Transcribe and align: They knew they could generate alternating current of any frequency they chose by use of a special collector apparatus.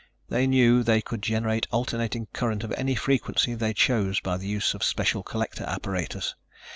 They 0.29 0.47
knew 0.47 0.81
they 0.81 0.99
could 0.99 1.21
generate 1.21 1.67
alternating 1.69 2.25
current 2.33 2.63
of 2.63 2.71
any 2.71 2.95
frequency 2.95 3.53
they 3.53 3.75
chose 3.75 4.19
by 4.19 4.37
use 4.37 4.73
of 4.73 4.81
a 4.81 4.85
special 4.85 5.21
collector 5.21 5.63
apparatus. 5.63 6.33